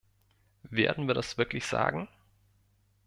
Werden 0.71 1.05
wir 1.07 1.13
das 1.13 1.37
wirklich 1.37 1.67
sagen? 1.67 2.07